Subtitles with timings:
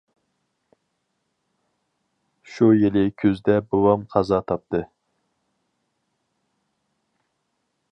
[2.55, 4.83] شۇ يىلى كۈزدە بوۋام قازا تاپتى.